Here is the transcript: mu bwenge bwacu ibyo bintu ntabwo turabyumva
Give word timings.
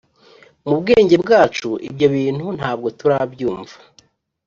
mu 0.63 0.73
bwenge 0.79 1.15
bwacu 1.23 1.69
ibyo 1.87 2.07
bintu 2.15 2.45
ntabwo 2.57 2.87
turabyumva 2.99 3.75